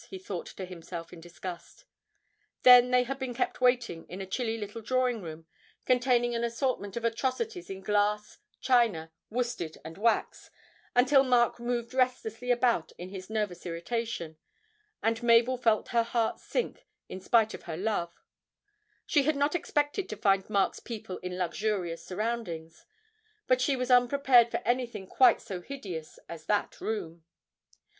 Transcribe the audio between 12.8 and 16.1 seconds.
in his nervous irritation, and Mabel felt her